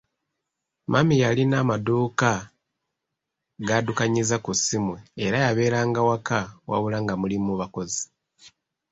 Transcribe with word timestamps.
Mami 0.91 1.15
yalina 1.23 1.55
amaduuka 1.63 2.31
g'addukanyiza 3.67 4.35
ku 4.45 4.51
ssimu 4.57 4.93
era 5.25 5.37
yabeeranga 5.45 5.99
waka 6.09 6.39
wabula 6.69 6.97
nga 7.03 7.13
mulimu 7.21 7.51
bakozi. 7.61 8.03